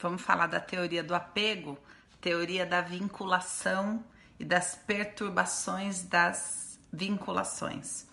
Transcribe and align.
Vamos 0.00 0.22
falar 0.22 0.46
da 0.46 0.60
teoria 0.60 1.02
do 1.02 1.14
apego, 1.14 1.78
teoria 2.20 2.64
da 2.64 2.80
vinculação 2.80 4.02
e 4.38 4.44
das 4.44 4.74
perturbações 4.74 6.02
das 6.02 6.78
vinculações. 6.90 8.06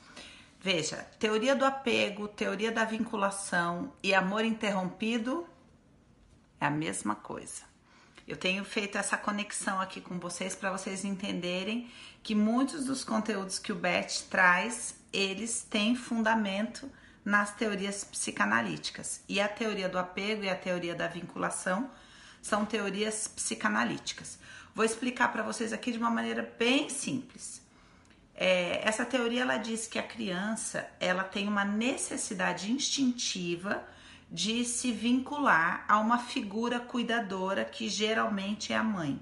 Veja, 0.60 0.98
teoria 1.18 1.56
do 1.56 1.64
apego, 1.64 2.28
teoria 2.28 2.72
da 2.72 2.84
vinculação 2.84 3.94
e 4.04 4.14
amor 4.14 4.44
interrompido 4.44 5.48
é 6.60 6.66
a 6.66 6.70
mesma 6.72 7.16
coisa. 7.16 7.64
Eu 8.28 8.36
tenho 8.36 8.66
feito 8.66 8.98
essa 8.98 9.16
conexão 9.16 9.80
aqui 9.80 10.02
com 10.02 10.20
vocês 10.20 10.54
para 10.54 10.72
vocês 10.72 11.06
entenderem 11.06 11.90
que 12.22 12.36
muitos 12.36 12.86
dos 12.86 13.06
conteúdos 13.06 13.58
que 13.60 13.72
o 13.72 13.76
Beth 13.76 14.26
traz, 14.30 15.00
eles 15.14 15.62
têm 15.62 15.96
fundamento 15.96 16.92
nas 17.28 17.54
teorias 17.54 18.06
psicanalíticas. 18.06 19.22
E 19.28 19.42
a 19.42 19.50
teoria 19.50 19.90
do 19.90 20.00
apego 20.00 20.46
e 20.46 20.50
a 20.50 20.56
teoria 20.56 20.96
da 20.96 21.10
vinculação 21.10 21.92
são 22.42 22.66
teorias 22.66 23.28
psicanalíticas. 23.28 24.40
Vou 24.74 24.86
explicar 24.86 25.34
para 25.34 25.44
vocês 25.44 25.74
aqui 25.74 25.92
de 25.92 25.98
uma 25.98 26.10
maneira 26.10 26.50
bem 26.58 26.90
simples. 26.90 27.62
É, 28.34 28.80
essa 28.88 29.04
teoria 29.04 29.42
ela 29.42 29.58
diz 29.58 29.88
que 29.88 30.00
a 30.00 30.04
criança 30.04 30.90
ela 31.02 31.26
tem 31.26 31.50
uma 31.50 31.66
necessidade 31.66 32.72
instintiva 32.72 33.86
de 34.32 34.64
se 34.64 34.94
vincular 34.94 35.84
a 35.86 36.00
uma 36.00 36.20
figura 36.20 36.80
cuidadora 36.80 37.66
que 37.66 37.90
geralmente 37.90 38.72
é 38.72 38.78
a 38.78 38.84
mãe. 38.84 39.22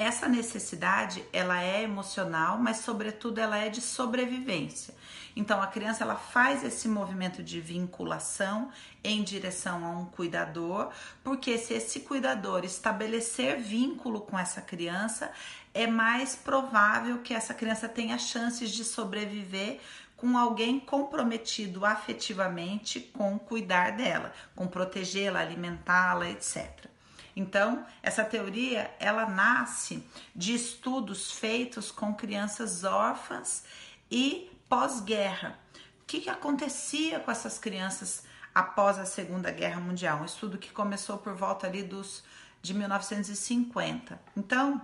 Essa 0.00 0.26
necessidade 0.26 1.22
ela 1.30 1.62
é 1.62 1.82
emocional, 1.82 2.56
mas 2.56 2.78
sobretudo 2.78 3.38
ela 3.38 3.58
é 3.58 3.68
de 3.68 3.82
sobrevivência. 3.82 4.94
Então 5.36 5.60
a 5.60 5.66
criança 5.66 6.04
ela 6.04 6.16
faz 6.16 6.64
esse 6.64 6.88
movimento 6.88 7.42
de 7.42 7.60
vinculação 7.60 8.70
em 9.04 9.22
direção 9.22 9.84
a 9.84 9.90
um 9.90 10.06
cuidador, 10.06 10.88
porque 11.22 11.58
se 11.58 11.74
esse 11.74 12.00
cuidador 12.00 12.64
estabelecer 12.64 13.58
vínculo 13.60 14.22
com 14.22 14.38
essa 14.38 14.62
criança, 14.62 15.30
é 15.74 15.86
mais 15.86 16.34
provável 16.34 17.18
que 17.18 17.34
essa 17.34 17.52
criança 17.52 17.86
tenha 17.86 18.16
chances 18.16 18.70
de 18.70 18.86
sobreviver 18.86 19.80
com 20.16 20.38
alguém 20.38 20.80
comprometido 20.80 21.84
afetivamente 21.84 23.00
com 23.00 23.38
cuidar 23.38 23.90
dela, 23.90 24.32
com 24.56 24.66
protegê-la, 24.66 25.40
alimentá-la, 25.40 26.30
etc. 26.30 26.89
Então, 27.34 27.84
essa 28.02 28.24
teoria 28.24 28.94
ela 28.98 29.26
nasce 29.26 30.04
de 30.34 30.54
estudos 30.54 31.32
feitos 31.32 31.90
com 31.90 32.14
crianças 32.14 32.84
órfãs 32.84 33.64
e 34.10 34.50
pós-guerra. 34.68 35.58
O 36.02 36.06
que, 36.06 36.20
que 36.20 36.30
acontecia 36.30 37.20
com 37.20 37.30
essas 37.30 37.58
crianças 37.58 38.24
após 38.54 38.98
a 38.98 39.06
Segunda 39.06 39.50
Guerra 39.50 39.80
Mundial? 39.80 40.20
Um 40.20 40.24
estudo 40.24 40.58
que 40.58 40.70
começou 40.70 41.18
por 41.18 41.34
volta 41.34 41.66
ali 41.66 41.82
dos 41.82 42.24
de 42.62 42.74
1950. 42.74 44.20
Então, 44.36 44.82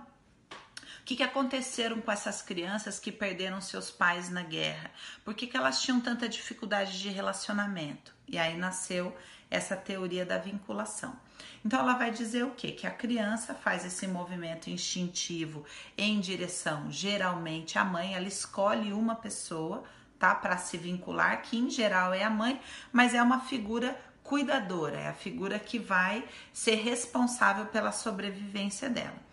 que, 1.07 1.15
que 1.15 1.23
aconteceram 1.23 2.01
com 2.01 2.11
essas 2.11 2.41
crianças 2.41 2.99
que 2.99 3.13
perderam 3.13 3.61
seus 3.61 3.89
pais 3.89 4.29
na 4.29 4.43
guerra? 4.43 4.91
Por 5.23 5.33
que, 5.33 5.47
que 5.47 5.55
elas 5.55 5.81
tinham 5.81 6.01
tanta 6.01 6.27
dificuldade 6.27 6.99
de 6.99 7.07
relacionamento? 7.07 8.13
E 8.27 8.37
aí 8.37 8.57
nasceu 8.57 9.17
essa 9.49 9.77
teoria 9.77 10.25
da 10.25 10.37
vinculação. 10.37 11.17
Então 11.63 11.79
ela 11.79 11.93
vai 11.93 12.11
dizer 12.11 12.43
o 12.43 12.51
que? 12.51 12.71
Que 12.71 12.87
a 12.87 12.91
criança 12.91 13.53
faz 13.53 13.85
esse 13.85 14.07
movimento 14.07 14.69
instintivo 14.69 15.65
em 15.97 16.19
direção, 16.19 16.91
geralmente, 16.91 17.77
à 17.77 17.85
mãe, 17.85 18.15
ela 18.15 18.27
escolhe 18.27 18.93
uma 18.93 19.15
pessoa, 19.15 19.83
tá? 20.17 20.33
Para 20.33 20.57
se 20.57 20.77
vincular, 20.77 21.41
que 21.41 21.57
em 21.57 21.69
geral 21.69 22.13
é 22.13 22.23
a 22.23 22.29
mãe, 22.29 22.59
mas 22.91 23.13
é 23.13 23.21
uma 23.21 23.41
figura 23.41 23.99
cuidadora, 24.23 24.99
é 24.99 25.07
a 25.07 25.13
figura 25.13 25.57
que 25.57 25.79
vai 25.79 26.23
ser 26.51 26.75
responsável 26.75 27.65
pela 27.67 27.91
sobrevivência 27.91 28.89
dela 28.89 29.27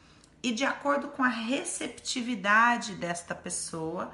e 0.45 0.53
de 0.53 0.63
acordo 0.63 1.09
com 1.09 1.25
a 1.25 1.29
receptividade 1.29 2.97
desta 2.97 3.35
pessoa, 3.35 4.13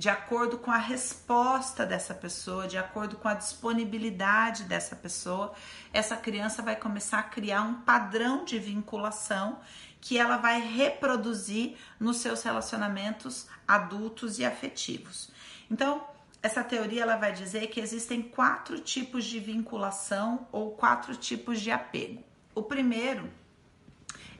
de 0.00 0.08
acordo 0.08 0.56
com 0.56 0.70
a 0.70 0.78
resposta 0.78 1.84
dessa 1.84 2.14
pessoa, 2.14 2.66
de 2.66 2.78
acordo 2.78 3.16
com 3.16 3.28
a 3.28 3.34
disponibilidade 3.34 4.64
dessa 4.64 4.96
pessoa, 4.96 5.52
essa 5.92 6.16
criança 6.16 6.62
vai 6.62 6.74
começar 6.74 7.18
a 7.18 7.24
criar 7.24 7.60
um 7.60 7.82
padrão 7.82 8.42
de 8.42 8.58
vinculação 8.58 9.60
que 10.00 10.16
ela 10.16 10.38
vai 10.38 10.58
reproduzir 10.58 11.76
nos 12.00 12.16
seus 12.16 12.42
relacionamentos 12.42 13.46
adultos 13.68 14.38
e 14.38 14.44
afetivos. 14.46 15.30
Então, 15.70 16.02
essa 16.42 16.64
teoria 16.64 17.02
ela 17.02 17.16
vai 17.16 17.34
dizer 17.34 17.66
que 17.66 17.78
existem 17.78 18.22
quatro 18.22 18.80
tipos 18.80 19.26
de 19.26 19.38
vinculação 19.38 20.48
ou 20.50 20.70
quatro 20.70 21.14
tipos 21.14 21.60
de 21.60 21.70
apego. 21.70 22.24
O 22.54 22.62
primeiro 22.62 23.30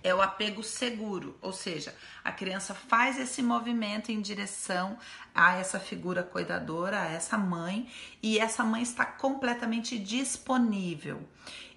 é 0.02 0.14
o 0.14 0.22
apego 0.22 0.62
seguro, 0.62 1.36
ou 1.40 1.52
seja, 1.52 1.94
a 2.24 2.32
criança 2.32 2.74
faz 2.74 3.18
esse 3.18 3.42
movimento 3.42 4.10
em 4.10 4.20
direção 4.20 4.98
a 5.34 5.56
essa 5.56 5.78
figura 5.78 6.22
cuidadora, 6.22 7.00
a 7.00 7.06
essa 7.06 7.36
mãe, 7.36 7.88
e 8.22 8.38
essa 8.38 8.64
mãe 8.64 8.82
está 8.82 9.04
completamente 9.04 9.98
disponível. 9.98 11.22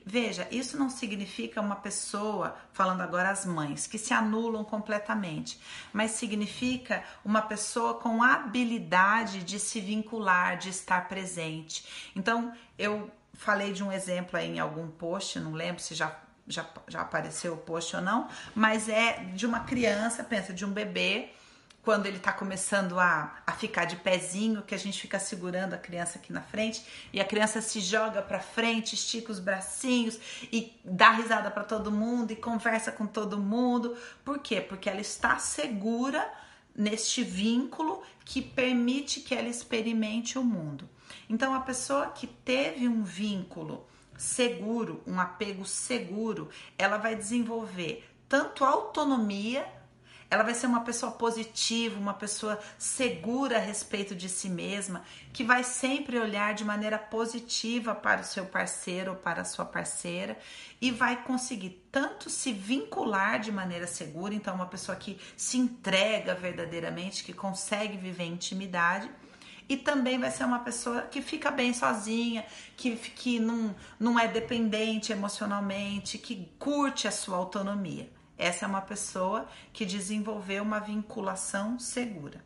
Veja, 0.05 0.47
isso 0.51 0.77
não 0.77 0.89
significa 0.89 1.61
uma 1.61 1.77
pessoa, 1.77 2.57
falando 2.73 3.01
agora 3.01 3.29
as 3.29 3.45
mães, 3.45 3.87
que 3.87 3.97
se 3.97 4.13
anulam 4.13 4.63
completamente, 4.63 5.57
mas 5.93 6.11
significa 6.11 7.03
uma 7.23 7.41
pessoa 7.41 7.93
com 7.93 8.21
habilidade 8.21 9.43
de 9.43 9.57
se 9.59 9.79
vincular, 9.79 10.57
de 10.57 10.69
estar 10.69 11.07
presente. 11.07 12.11
Então, 12.13 12.53
eu 12.77 13.09
falei 13.33 13.71
de 13.71 13.81
um 13.81 13.91
exemplo 13.91 14.37
aí 14.37 14.49
em 14.49 14.59
algum 14.59 14.89
post, 14.89 15.39
não 15.39 15.53
lembro 15.53 15.81
se 15.81 15.95
já 15.95 16.09
já, 16.47 16.65
já 16.87 17.01
apareceu 17.01 17.53
o 17.53 17.57
post 17.57 17.95
ou 17.95 18.01
não, 18.01 18.27
mas 18.53 18.89
é 18.89 19.23
de 19.33 19.45
uma 19.45 19.61
criança, 19.61 20.23
pensa, 20.23 20.53
de 20.53 20.65
um 20.65 20.71
bebê, 20.71 21.29
quando 21.83 22.05
ele 22.05 22.17
tá 22.17 22.31
começando 22.31 22.97
a, 22.97 23.41
a 23.45 23.51
ficar 23.51 23.83
de 23.83 23.97
pezinho, 23.97 24.61
que 24.61 24.73
a 24.73 24.77
gente 24.77 25.01
fica 25.01 25.19
segurando 25.19 25.73
a 25.73 25.77
criança 25.77 26.17
aqui 26.17 26.31
na 26.31 26.41
frente, 26.41 26.81
e 27.11 27.19
a 27.19 27.25
criança 27.25 27.61
se 27.61 27.81
joga 27.81 28.21
para 28.21 28.39
frente, 28.39 28.95
estica 28.95 29.31
os 29.31 29.39
bracinhos 29.39 30.17
e 30.43 30.79
dá 30.83 31.11
risada 31.11 31.51
para 31.51 31.63
todo 31.63 31.91
mundo 31.91 32.31
e 32.31 32.37
conversa 32.37 32.89
com 32.91 33.05
todo 33.05 33.37
mundo. 33.37 33.97
Por 34.23 34.39
quê? 34.39 34.61
Porque 34.61 34.89
ela 34.89 35.01
está 35.01 35.37
segura 35.37 36.25
neste 36.73 37.21
vínculo 37.21 38.01
que 38.23 38.41
permite 38.41 39.19
que 39.19 39.35
ela 39.35 39.49
experimente 39.49 40.39
o 40.39 40.43
mundo. 40.43 40.89
Então, 41.29 41.53
a 41.53 41.59
pessoa 41.59 42.07
que 42.07 42.27
teve 42.27 42.87
um 42.87 43.03
vínculo 43.03 43.85
seguro, 44.17 45.01
um 45.05 45.19
apego 45.19 45.65
seguro, 45.65 46.49
ela 46.77 46.97
vai 46.97 47.15
desenvolver 47.15 48.07
tanto 48.27 48.63
autonomia, 48.63 49.67
ela 50.29 50.43
vai 50.43 50.55
ser 50.55 50.65
uma 50.65 50.81
pessoa 50.81 51.11
positiva, 51.11 51.99
uma 51.99 52.15
pessoa 52.15 52.59
segura 52.77 53.57
a 53.57 53.61
respeito 53.61 54.15
de 54.15 54.27
si 54.27 54.49
mesma, 54.49 55.03
que 55.31 55.43
vai 55.43 55.63
sempre 55.63 56.17
olhar 56.17 56.55
de 56.55 56.65
maneira 56.65 56.97
positiva 56.97 57.93
para 57.93 58.21
o 58.21 58.23
seu 58.23 58.45
parceiro 58.45 59.11
ou 59.11 59.17
para 59.17 59.41
a 59.41 59.45
sua 59.45 59.63
parceira 59.63 60.35
e 60.81 60.89
vai 60.89 61.23
conseguir 61.23 61.87
tanto 61.91 62.31
se 62.31 62.51
vincular 62.51 63.39
de 63.39 63.51
maneira 63.51 63.85
segura, 63.85 64.33
então 64.33 64.55
uma 64.55 64.65
pessoa 64.65 64.95
que 64.95 65.19
se 65.37 65.59
entrega 65.59 66.33
verdadeiramente, 66.33 67.23
que 67.23 67.33
consegue 67.33 67.95
viver 67.95 68.25
intimidade 68.25 69.07
e 69.67 69.77
também 69.77 70.19
vai 70.19 70.31
ser 70.31 70.43
uma 70.43 70.59
pessoa 70.59 71.03
que 71.03 71.21
fica 71.21 71.49
bem 71.49 71.73
sozinha, 71.73 72.45
que, 72.75 72.95
que 72.95 73.39
não, 73.39 73.75
não 73.99 74.19
é 74.19 74.27
dependente 74.27 75.11
emocionalmente, 75.11 76.17
que 76.17 76.51
curte 76.59 77.07
a 77.07 77.11
sua 77.11 77.37
autonomia. 77.37 78.11
Essa 78.37 78.65
é 78.65 78.67
uma 78.67 78.81
pessoa 78.81 79.47
que 79.71 79.85
desenvolveu 79.85 80.63
uma 80.63 80.79
vinculação 80.79 81.79
segura. 81.79 82.43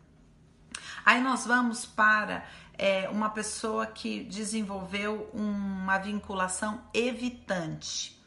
Aí 1.06 1.22
nós 1.22 1.46
vamos 1.46 1.86
para 1.86 2.46
é, 2.78 3.10
uma 3.10 3.30
pessoa 3.30 3.86
que 3.86 4.24
desenvolveu 4.24 5.30
uma 5.34 5.98
vinculação 5.98 6.82
evitante. 6.94 8.18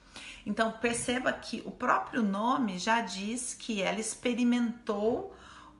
Então 0.45 0.73
perceba 0.73 1.33
que 1.33 1.63
o 1.65 1.71
próprio 1.71 2.23
nome 2.23 2.79
já 2.79 3.01
diz 3.03 3.55
que 3.55 3.83
ela 3.83 4.01
experimentou 4.01 5.35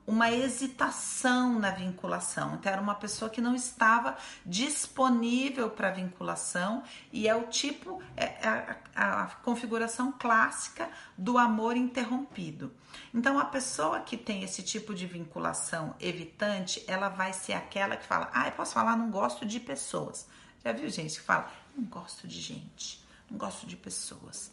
uma 0.05 0.31
hesitação 0.31 1.59
na 1.59 1.71
vinculação. 1.71 2.55
Então, 2.55 2.71
era 2.71 2.81
uma 2.81 2.95
pessoa 2.95 3.29
que 3.29 3.39
não 3.39 3.55
estava 3.55 4.17
disponível 4.45 5.69
para 5.69 5.91
vinculação 5.91 6.83
e 7.11 7.27
é 7.27 7.35
o 7.35 7.43
tipo, 7.43 8.01
é, 8.17 8.25
é 8.25 8.79
a, 8.95 9.23
a, 9.23 9.25
configuração 9.27 10.11
clássica 10.11 10.89
do 11.17 11.37
amor 11.37 11.77
interrompido. 11.77 12.71
Então, 13.13 13.39
a 13.39 13.45
pessoa 13.45 13.99
que 14.01 14.17
tem 14.17 14.43
esse 14.43 14.63
tipo 14.63 14.93
de 14.93 15.05
vinculação 15.05 15.95
evitante, 15.99 16.83
ela 16.87 17.09
vai 17.09 17.31
ser 17.33 17.53
aquela 17.53 17.95
que 17.95 18.05
fala: 18.05 18.29
Ah, 18.33 18.47
eu 18.47 18.51
posso 18.53 18.73
falar, 18.73 18.95
não 18.95 19.11
gosto 19.11 19.45
de 19.45 19.59
pessoas. 19.59 20.27
Já 20.63 20.71
viu 20.71 20.89
gente 20.89 21.19
que 21.19 21.25
fala: 21.25 21.49
Não 21.75 21.85
gosto 21.85 22.27
de 22.27 22.41
gente, 22.41 23.05
não 23.29 23.37
gosto 23.37 23.65
de 23.65 23.77
pessoas 23.77 24.51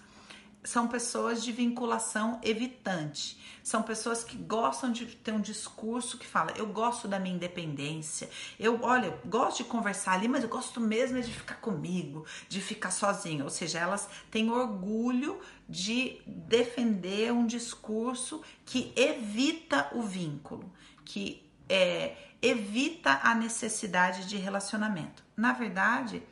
são 0.68 0.86
pessoas 0.86 1.42
de 1.42 1.50
vinculação 1.50 2.38
evitante. 2.42 3.38
São 3.64 3.82
pessoas 3.82 4.22
que 4.22 4.36
gostam 4.36 4.92
de 4.92 5.06
ter 5.06 5.32
um 5.32 5.40
discurso 5.40 6.18
que 6.18 6.26
fala: 6.26 6.52
eu 6.56 6.66
gosto 6.66 7.08
da 7.08 7.18
minha 7.18 7.34
independência, 7.34 8.28
eu, 8.60 8.78
olha, 8.82 9.18
gosto 9.24 9.58
de 9.58 9.64
conversar 9.64 10.12
ali, 10.12 10.28
mas 10.28 10.42
eu 10.42 10.48
gosto 10.48 10.80
mesmo 10.80 11.20
de 11.20 11.32
ficar 11.32 11.56
comigo, 11.56 12.26
de 12.48 12.60
ficar 12.60 12.90
sozinha. 12.90 13.44
Ou 13.44 13.50
seja, 13.50 13.78
elas 13.78 14.08
têm 14.30 14.50
orgulho 14.50 15.40
de 15.68 16.20
defender 16.26 17.32
um 17.32 17.46
discurso 17.46 18.42
que 18.66 18.92
evita 18.94 19.88
o 19.92 20.02
vínculo, 20.02 20.70
que 21.04 21.50
é, 21.68 22.14
evita 22.42 23.20
a 23.22 23.34
necessidade 23.34 24.28
de 24.28 24.36
relacionamento. 24.36 25.24
Na 25.34 25.52
verdade, 25.52 26.22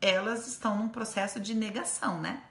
elas 0.00 0.46
estão 0.48 0.78
num 0.78 0.88
processo 0.88 1.38
de 1.38 1.54
negação, 1.54 2.20
né? 2.20 2.42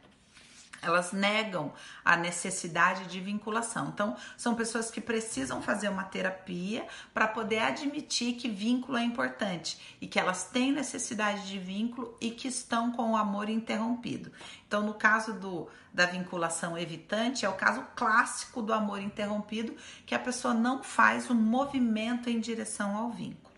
Elas 0.81 1.11
negam 1.11 1.71
a 2.03 2.17
necessidade 2.17 3.05
de 3.05 3.19
vinculação. 3.19 3.89
Então, 3.89 4.15
são 4.35 4.55
pessoas 4.55 4.89
que 4.89 4.99
precisam 4.99 5.61
fazer 5.61 5.89
uma 5.89 6.03
terapia 6.03 6.87
para 7.13 7.27
poder 7.27 7.59
admitir 7.59 8.33
que 8.33 8.49
vínculo 8.49 8.97
é 8.97 9.03
importante 9.03 9.97
e 10.01 10.07
que 10.07 10.19
elas 10.19 10.45
têm 10.45 10.71
necessidade 10.71 11.47
de 11.47 11.59
vínculo 11.59 12.17
e 12.19 12.31
que 12.31 12.47
estão 12.47 12.91
com 12.91 13.11
o 13.11 13.15
amor 13.15 13.47
interrompido. 13.47 14.31
Então, 14.67 14.81
no 14.81 14.95
caso 14.95 15.33
do, 15.33 15.67
da 15.93 16.07
vinculação 16.07 16.75
evitante, 16.75 17.45
é 17.45 17.49
o 17.49 17.53
caso 17.53 17.85
clássico 17.95 18.61
do 18.61 18.73
amor 18.73 19.01
interrompido, 19.01 19.75
que 20.05 20.15
a 20.15 20.19
pessoa 20.19 20.53
não 20.53 20.81
faz 20.81 21.29
o 21.29 21.35
movimento 21.35 22.27
em 22.27 22.39
direção 22.39 22.95
ao 22.95 23.11
vínculo. 23.11 23.51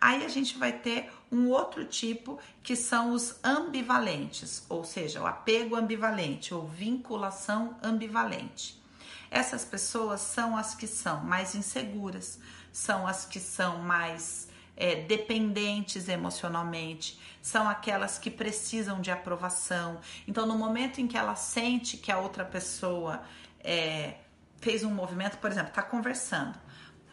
Aí 0.00 0.24
a 0.24 0.28
gente 0.28 0.56
vai 0.56 0.72
ter 0.72 1.12
um 1.30 1.48
outro 1.48 1.84
tipo 1.84 2.38
que 2.62 2.74
são 2.74 3.12
os 3.12 3.36
ambivalentes, 3.44 4.64
ou 4.68 4.84
seja, 4.84 5.20
o 5.20 5.26
apego 5.26 5.76
ambivalente 5.76 6.52
ou 6.52 6.66
vinculação 6.66 7.76
ambivalente. 7.82 8.80
Essas 9.30 9.64
pessoas 9.64 10.20
são 10.20 10.56
as 10.56 10.74
que 10.74 10.88
são 10.88 11.22
mais 11.22 11.54
inseguras, 11.54 12.40
são 12.72 13.06
as 13.06 13.24
que 13.24 13.38
são 13.38 13.78
mais 13.78 14.48
é, 14.76 14.96
dependentes 15.02 16.08
emocionalmente, 16.08 17.20
são 17.40 17.68
aquelas 17.68 18.18
que 18.18 18.30
precisam 18.30 19.00
de 19.00 19.10
aprovação. 19.10 20.00
Então, 20.26 20.46
no 20.46 20.58
momento 20.58 21.00
em 21.00 21.06
que 21.06 21.16
ela 21.16 21.36
sente 21.36 21.96
que 21.96 22.10
a 22.10 22.18
outra 22.18 22.44
pessoa 22.44 23.22
é, 23.60 24.16
fez 24.60 24.82
um 24.82 24.90
movimento, 24.90 25.38
por 25.38 25.50
exemplo, 25.50 25.68
está 25.68 25.82
conversando, 25.82 26.58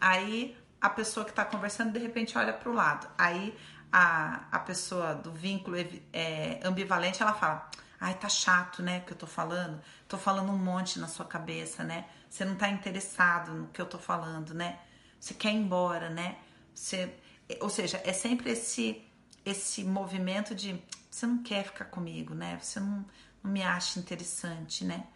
aí 0.02 0.58
a 0.80 0.90
pessoa 0.90 1.24
que 1.24 1.32
está 1.32 1.44
conversando 1.44 1.92
de 1.92 2.00
repente 2.00 2.38
olha 2.38 2.54
para 2.54 2.70
o 2.70 2.74
lado, 2.74 3.08
aí 3.18 3.56
a, 3.92 4.48
a 4.52 4.60
pessoa 4.60 5.16
do 5.16 5.32
vínculo 5.32 5.78
é, 6.14 6.60
ambivalente, 6.64 7.22
ela 7.22 7.34
fala: 7.34 7.70
Ai, 8.00 8.14
tá 8.14 8.30
chato, 8.30 8.84
né? 8.84 9.02
Que 9.02 9.14
eu 9.14 9.18
tô 9.18 9.28
falando. 9.28 9.82
Tô 10.08 10.18
falando 10.18 10.52
um 10.52 10.58
monte 10.58 11.00
na 11.00 11.08
sua 11.08 11.26
cabeça, 11.26 11.84
né? 11.84 12.06
Você 12.30 12.46
não 12.46 12.56
tá 12.56 12.70
interessado 12.70 13.54
no 13.54 13.68
que 13.68 13.82
eu 13.82 13.86
tô 13.86 13.98
falando, 13.98 14.54
né? 14.54 14.80
Você 15.20 15.34
quer 15.34 15.52
ir 15.52 15.56
embora, 15.56 16.10
né? 16.10 16.38
Você, 16.74 17.16
ou 17.60 17.70
seja, 17.70 18.02
é 18.04 18.14
sempre 18.14 18.52
esse 18.52 19.04
esse 19.46 19.84
movimento 19.84 20.54
de 20.54 20.82
você 21.10 21.26
não 21.26 21.42
quer 21.42 21.64
ficar 21.64 21.86
comigo, 21.86 22.36
né? 22.36 22.60
Você 22.62 22.80
não, 22.80 23.06
não 23.42 23.52
me 23.52 23.64
acha 23.64 23.98
interessante, 24.00 24.84
né? 24.84 25.08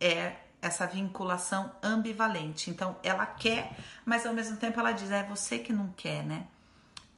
É 0.00 0.36
essa 0.60 0.86
vinculação 0.86 1.72
ambivalente. 1.82 2.68
Então, 2.68 2.98
ela 3.02 3.24
quer, 3.24 3.76
mas 4.04 4.26
ao 4.26 4.34
mesmo 4.34 4.56
tempo 4.56 4.78
ela 4.78 4.92
diz: 4.92 5.10
é 5.10 5.22
você 5.22 5.58
que 5.58 5.72
não 5.72 5.92
quer, 5.92 6.24
né? 6.24 6.46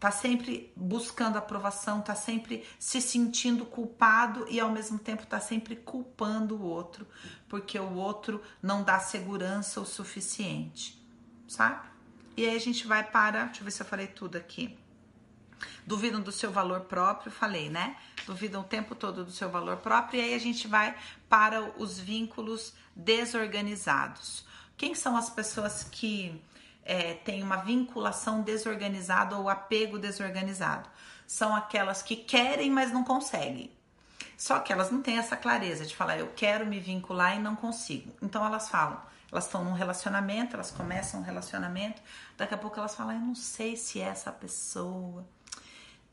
Tá 0.03 0.11
sempre 0.11 0.73
buscando 0.75 1.37
aprovação, 1.37 2.01
tá 2.01 2.17
sempre 2.17 2.67
se 2.77 3.01
sentindo 3.01 3.65
culpado 3.65 4.45
e 4.51 4.59
ao 4.59 4.69
mesmo 4.69 4.99
tempo 4.99 5.25
tá 5.25 5.39
sempre 5.39 5.77
culpando 5.77 6.57
o 6.57 6.65
outro, 6.65 7.07
porque 7.49 7.79
o 7.79 7.95
outro 7.95 8.43
não 8.61 8.83
dá 8.83 8.99
segurança 8.99 9.81
o 9.81 9.87
suficiente, 9.87 11.01
sabe? 11.47 11.89
E 12.37 12.45
aí 12.45 12.57
a 12.57 12.59
gente 12.59 12.85
vai 12.85 13.05
para, 13.05 13.45
deixa 13.45 13.61
eu 13.61 13.65
ver 13.65 13.71
se 13.71 13.81
eu 13.81 13.87
falei 13.87 14.09
tudo 14.09 14.35
aqui. 14.35 14.77
Duvidam 15.87 16.21
do 16.21 16.33
seu 16.33 16.51
valor 16.51 16.81
próprio, 16.81 17.31
falei, 17.31 17.71
né? 17.71 17.97
Duvidam 18.27 18.63
o 18.63 18.65
tempo 18.65 18.97
todo 18.97 19.25
do 19.25 19.31
seu 19.31 19.49
valor 19.49 19.77
próprio 19.77 20.19
e 20.19 20.25
aí 20.25 20.35
a 20.35 20.41
gente 20.41 20.67
vai 20.67 20.97
para 21.29 21.63
os 21.81 22.01
vínculos 22.01 22.75
desorganizados. 22.97 24.45
Quem 24.77 24.97
são 24.97 25.17
as 25.17 25.31
pessoas 25.31 25.85
que 25.85 26.43
é, 26.85 27.15
tem 27.15 27.43
uma 27.43 27.57
vinculação 27.57 28.43
desorganizada 28.43 29.37
ou 29.37 29.49
apego 29.49 29.99
desorganizado. 29.99 30.89
São 31.27 31.55
aquelas 31.55 32.03
que 32.03 32.17
querem, 32.17 32.71
mas 32.71 32.93
não 32.93 33.05
conseguem. 33.05 33.71
Só 34.37 34.59
que 34.59 34.73
elas 34.73 34.91
não 34.91 35.01
têm 35.01 35.19
essa 35.19 35.37
clareza 35.37 35.87
de 35.87 35.95
falar, 35.95 36.19
eu 36.19 36.33
quero 36.35 36.67
me 36.67 36.81
vincular 36.81 37.37
e 37.37 37.39
não 37.39 37.55
consigo. 37.55 38.13
Então 38.21 38.45
elas 38.45 38.69
falam, 38.69 39.01
elas 39.31 39.45
estão 39.45 39.65
num 39.65 39.73
relacionamento, 39.73 40.55
elas 40.55 40.71
começam 40.71 41.21
um 41.21 41.23
relacionamento, 41.23 42.03
daqui 42.37 42.55
a 42.55 42.59
pouco 42.59 42.79
elas 42.79 42.95
falam, 42.95 43.15
eu 43.15 43.21
não 43.21 43.35
sei 43.35 43.77
se 43.77 44.01
é 44.01 44.05
essa 44.05 44.33
pessoa, 44.33 45.25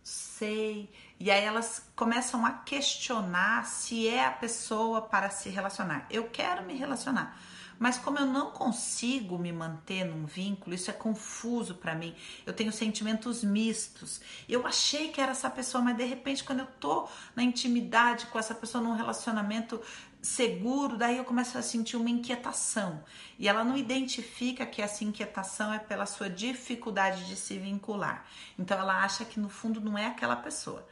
sei. 0.03 0.89
E 1.19 1.31
aí 1.31 1.43
elas 1.43 1.83
começam 1.95 2.45
a 2.45 2.51
questionar 2.51 3.65
se 3.65 4.07
é 4.07 4.25
a 4.25 4.31
pessoa 4.31 5.01
para 5.01 5.29
se 5.31 5.49
relacionar. 5.49 6.05
Eu 6.09 6.29
quero 6.29 6.63
me 6.63 6.75
relacionar 6.75 7.35
mas 7.79 7.97
como 7.97 8.19
eu 8.19 8.25
não 8.25 8.51
consigo 8.51 9.39
me 9.39 9.51
manter 9.51 10.03
num 10.03 10.25
vínculo, 10.25 10.75
isso 10.75 10.91
é 10.91 10.93
confuso 10.93 11.75
para 11.75 11.95
mim. 11.95 12.13
Eu 12.45 12.51
tenho 12.51 12.71
sentimentos 12.71 13.43
mistos. 13.43 14.19
Eu 14.47 14.67
achei 14.67 15.07
que 15.09 15.21
era 15.21 15.31
essa 15.31 15.49
pessoa, 15.49 15.83
mas 15.83 15.95
de 15.95 16.03
repente 16.03 16.43
quando 16.43 16.59
eu 16.59 16.67
tô 16.79 17.07
na 17.35 17.41
intimidade 17.41 18.25
com 18.27 18.37
essa 18.37 18.53
pessoa 18.53 18.83
num 18.83 18.93
relacionamento 18.93 19.81
seguro, 20.21 20.97
daí 20.97 21.17
eu 21.17 21.23
começo 21.23 21.57
a 21.57 21.61
sentir 21.61 21.95
uma 21.95 22.09
inquietação. 22.09 23.01
E 23.37 23.47
ela 23.47 23.63
não 23.63 23.77
identifica 23.77 24.65
que 24.65 24.81
essa 24.81 25.03
inquietação 25.03 25.73
é 25.73 25.79
pela 25.79 26.05
sua 26.05 26.29
dificuldade 26.29 27.25
de 27.25 27.35
se 27.35 27.57
vincular. 27.57 28.25
Então 28.57 28.77
ela 28.77 29.03
acha 29.03 29.23
que 29.23 29.39
no 29.39 29.49
fundo 29.49 29.79
não 29.79 29.97
é 29.97 30.07
aquela 30.07 30.35
pessoa. 30.35 30.85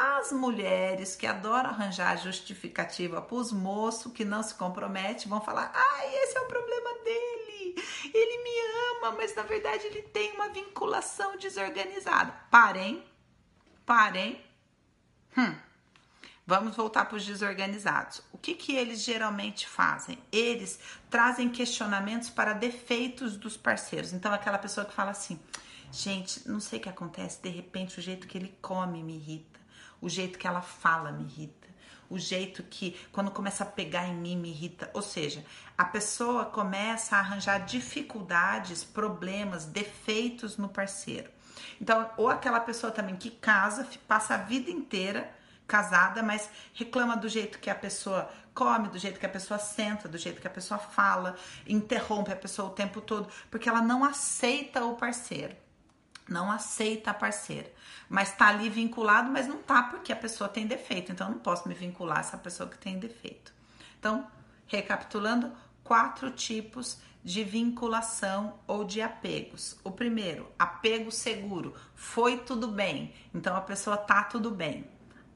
As 0.00 0.30
mulheres 0.30 1.16
que 1.16 1.26
adoram 1.26 1.70
arranjar 1.70 2.16
justificativa 2.18 3.20
para 3.20 3.34
os 3.34 3.50
moços 3.50 4.12
que 4.12 4.24
não 4.24 4.44
se 4.44 4.54
comprometem 4.54 5.26
vão 5.26 5.40
falar: 5.40 5.72
ai, 5.74 6.14
esse 6.22 6.38
é 6.38 6.40
o 6.40 6.46
problema 6.46 6.90
dele. 7.02 7.74
Ele 8.14 8.42
me 8.44 8.96
ama, 8.96 9.16
mas 9.16 9.34
na 9.34 9.42
verdade 9.42 9.88
ele 9.88 10.02
tem 10.02 10.30
uma 10.34 10.50
vinculação 10.50 11.36
desorganizada. 11.36 12.32
Parem, 12.48 13.04
parem. 13.84 14.40
Hum. 15.36 15.56
Vamos 16.46 16.76
voltar 16.76 17.06
para 17.06 17.16
os 17.16 17.26
desorganizados. 17.26 18.22
O 18.32 18.38
que, 18.38 18.54
que 18.54 18.76
eles 18.76 19.02
geralmente 19.02 19.66
fazem? 19.66 20.16
Eles 20.30 20.78
trazem 21.10 21.48
questionamentos 21.48 22.30
para 22.30 22.52
defeitos 22.52 23.36
dos 23.36 23.56
parceiros. 23.56 24.12
Então, 24.12 24.32
aquela 24.32 24.58
pessoa 24.58 24.86
que 24.86 24.94
fala 24.94 25.10
assim: 25.10 25.40
gente, 25.90 26.48
não 26.48 26.60
sei 26.60 26.78
o 26.78 26.82
que 26.82 26.88
acontece, 26.88 27.42
de 27.42 27.48
repente 27.48 27.98
o 27.98 28.02
jeito 28.02 28.28
que 28.28 28.38
ele 28.38 28.56
come 28.62 29.02
me 29.02 29.16
irrita 29.16 29.57
o 30.00 30.08
jeito 30.08 30.38
que 30.38 30.46
ela 30.46 30.60
fala 30.60 31.12
me 31.12 31.24
irrita, 31.24 31.68
o 32.10 32.18
jeito 32.18 32.62
que 32.62 32.98
quando 33.12 33.30
começa 33.30 33.64
a 33.64 33.66
pegar 33.66 34.06
em 34.06 34.14
mim 34.14 34.36
me 34.36 34.50
irrita. 34.50 34.90
Ou 34.94 35.02
seja, 35.02 35.44
a 35.76 35.84
pessoa 35.84 36.46
começa 36.46 37.16
a 37.16 37.18
arranjar 37.18 37.64
dificuldades, 37.64 38.84
problemas, 38.84 39.64
defeitos 39.64 40.56
no 40.56 40.68
parceiro. 40.68 41.30
Então, 41.80 42.10
ou 42.16 42.28
aquela 42.28 42.60
pessoa 42.60 42.90
também 42.90 43.16
que 43.16 43.30
casa, 43.30 43.86
passa 44.06 44.34
a 44.34 44.38
vida 44.38 44.70
inteira 44.70 45.30
casada, 45.66 46.22
mas 46.22 46.48
reclama 46.72 47.14
do 47.14 47.28
jeito 47.28 47.58
que 47.58 47.68
a 47.68 47.74
pessoa 47.74 48.30
come, 48.54 48.88
do 48.88 48.98
jeito 48.98 49.20
que 49.20 49.26
a 49.26 49.28
pessoa 49.28 49.58
senta, 49.58 50.08
do 50.08 50.16
jeito 50.16 50.40
que 50.40 50.46
a 50.46 50.50
pessoa 50.50 50.78
fala, 50.78 51.36
interrompe 51.66 52.32
a 52.32 52.36
pessoa 52.36 52.68
o 52.68 52.72
tempo 52.72 53.00
todo, 53.02 53.28
porque 53.50 53.68
ela 53.68 53.82
não 53.82 54.02
aceita 54.02 54.84
o 54.84 54.96
parceiro 54.96 55.54
não 56.28 56.50
aceita 56.50 57.10
a 57.10 57.14
parceira, 57.14 57.72
mas 58.08 58.34
tá 58.34 58.48
ali 58.48 58.68
vinculado, 58.68 59.30
mas 59.30 59.46
não 59.46 59.58
tá 59.58 59.82
porque 59.82 60.12
a 60.12 60.16
pessoa 60.16 60.48
tem 60.48 60.66
defeito, 60.66 61.12
então 61.12 61.28
eu 61.28 61.34
não 61.34 61.40
posso 61.40 61.68
me 61.68 61.74
vincular 61.74 62.18
a 62.18 62.20
essa 62.20 62.38
pessoa 62.38 62.68
que 62.68 62.78
tem 62.78 62.98
defeito. 62.98 63.52
Então, 63.98 64.26
recapitulando, 64.66 65.52
quatro 65.82 66.30
tipos 66.30 66.98
de 67.24 67.42
vinculação 67.42 68.58
ou 68.66 68.84
de 68.84 69.02
apegos. 69.02 69.78
O 69.82 69.90
primeiro, 69.90 70.50
apego 70.58 71.10
seguro, 71.10 71.74
foi 71.94 72.38
tudo 72.38 72.68
bem, 72.68 73.14
então 73.34 73.56
a 73.56 73.60
pessoa 73.60 73.96
tá 73.96 74.22
tudo 74.22 74.50
bem. 74.50 74.88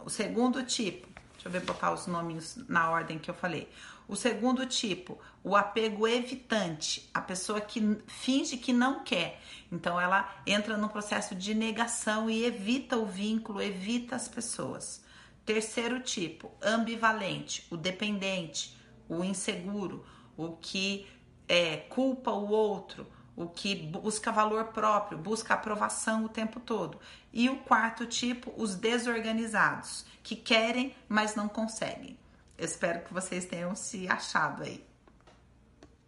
O 0.05 0.11
segundo 0.11 0.63
tipo, 0.63 1.09
deixa 1.43 1.49
eu 1.49 1.53
ver 1.53 1.67
botar 1.67 1.93
os 1.93 2.07
nomes 2.07 2.57
na 2.69 2.91
ordem 2.91 3.19
que 3.19 3.29
eu 3.29 3.35
falei. 3.35 3.69
O 4.07 4.15
segundo 4.15 4.65
tipo, 4.65 5.19
o 5.43 5.57
apego 5.57 6.07
evitante, 6.07 7.09
a 7.13 7.21
pessoa 7.21 7.61
que 7.61 7.99
finge 8.07 8.57
que 8.57 8.73
não 8.73 9.03
quer. 9.03 9.41
Então 9.71 10.01
ela 10.01 10.33
entra 10.47 10.77
no 10.77 10.89
processo 10.89 11.35
de 11.35 11.53
negação 11.55 12.31
e 12.31 12.45
evita 12.45 12.97
o 12.97 13.07
vínculo, 13.07 13.61
evita 13.61 14.15
as 14.15 14.29
pessoas. 14.29 15.05
Terceiro 15.45 15.99
tipo, 16.01 16.53
ambivalente, 16.63 17.67
o 17.71 17.77
dependente, 17.77 18.77
o 19.09 19.25
inseguro, 19.25 20.07
o 20.37 20.53
que 20.53 21.09
é, 21.49 21.77
culpa 21.77 22.31
o 22.31 22.51
outro, 22.51 23.07
o 23.37 23.49
que 23.49 23.75
busca 23.75 24.31
valor 24.31 24.67
próprio, 24.67 25.19
busca 25.19 25.55
aprovação 25.55 26.25
o 26.25 26.29
tempo 26.29 26.61
todo. 26.61 26.99
E 27.33 27.49
o 27.49 27.57
quarto 27.59 28.07
tipo, 28.07 28.53
os 28.57 28.75
desorganizados, 28.75 30.05
que 30.23 30.37
querem, 30.37 30.95
mas 31.09 31.35
não 31.35 31.49
conseguem 31.49 32.17
espero 32.65 33.01
que 33.01 33.13
vocês 33.13 33.45
tenham 33.45 33.75
se 33.75 34.09
achado 34.09 34.63
aí. 34.63 34.85